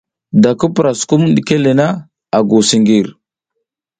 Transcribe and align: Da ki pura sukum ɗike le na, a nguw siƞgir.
Da 0.41 0.51
ki 0.59 0.67
pura 0.73 0.91
sukum 0.99 1.21
ɗike 1.35 1.55
le 1.63 1.71
na, 1.79 1.87
a 2.35 2.37
nguw 2.41 2.63
siƞgir. 2.69 3.07